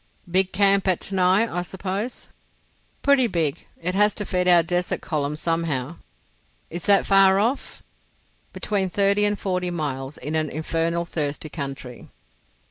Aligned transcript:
"Big 0.27 0.51
camp 0.51 0.87
at 0.87 0.99
Tanai, 0.99 1.43
I 1.47 1.61
suppose?" 1.61 2.29
"Pretty 3.03 3.27
big. 3.27 3.67
It 3.79 3.93
has 3.93 4.15
to 4.15 4.25
feed 4.25 4.47
our 4.47 4.63
desert 4.63 4.99
column 4.99 5.35
somehow." 5.35 5.97
"Is 6.71 6.87
that 6.87 7.05
far 7.05 7.37
off?" 7.39 7.83
"Between 8.51 8.89
thirty 8.89 9.25
and 9.25 9.37
forty 9.37 9.69
miles—in 9.69 10.33
an 10.33 10.49
infernal 10.49 11.05
thirsty 11.05 11.49
country." 11.49 12.07